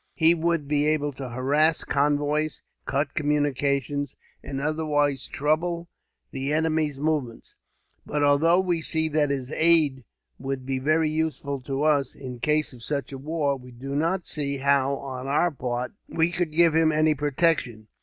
He 0.15 0.33
would 0.33 0.67
be 0.67 0.87
able 0.87 1.13
to 1.13 1.29
harass 1.29 1.83
convoys, 1.83 2.61
cut 2.87 3.13
communications, 3.13 4.15
and 4.43 4.59
otherwise 4.59 5.27
trouble 5.27 5.89
the 6.31 6.51
enemy's 6.51 6.97
movements. 6.97 7.53
But, 8.03 8.23
although 8.23 8.59
we 8.61 8.81
see 8.81 9.09
that 9.09 9.29
his 9.29 9.51
aid 9.51 10.03
would 10.39 10.65
be 10.65 10.79
very 10.79 11.11
useful 11.11 11.61
to 11.69 11.83
us, 11.83 12.15
in 12.15 12.39
case 12.39 12.73
of 12.73 12.81
such 12.81 13.11
a 13.11 13.17
war; 13.19 13.55
we 13.57 13.69
do 13.69 13.95
not 13.95 14.25
see 14.25 14.57
how, 14.57 14.95
on 14.95 15.27
our 15.27 15.51
part, 15.51 15.91
we 16.09 16.31
could 16.31 16.51
give 16.51 16.73
him 16.73 16.91
any 16.91 17.13
protection. 17.13 17.87